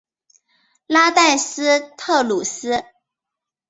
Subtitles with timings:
[0.87, 2.83] 拉代斯特鲁斯。